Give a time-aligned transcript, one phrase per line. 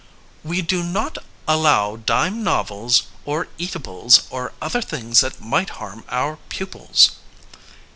[0.43, 6.37] "We do not allow dime novels, or, eatables, or other things that might harm our
[6.49, 7.11] pupils."